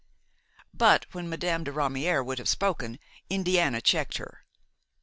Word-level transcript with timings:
But 0.73 1.05
when 1.11 1.29
Madame 1.29 1.63
de 1.63 1.71
Ramière 1.71 2.25
would 2.25 2.39
have 2.39 2.49
spoken, 2.49 2.97
Indiana 3.29 3.81
checked 3.81 4.17
her. 4.17 4.47